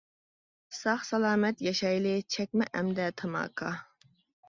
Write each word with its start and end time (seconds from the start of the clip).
ساق 0.79 1.03
سالامەت 1.09 1.63
ياشايلى، 1.67 2.17
چەكمە 2.37 2.71
ئەمدى 2.73 3.11
تاماكا! 3.23 3.75